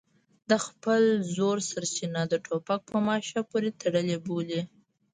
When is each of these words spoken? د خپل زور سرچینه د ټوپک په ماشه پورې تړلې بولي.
د 0.49 0.51
خپل 0.65 1.03
زور 1.35 1.57
سرچینه 1.69 2.21
د 2.27 2.33
ټوپک 2.45 2.81
په 2.91 2.97
ماشه 3.07 3.39
پورې 3.49 3.69
تړلې 3.81 4.17
بولي. 4.25 4.61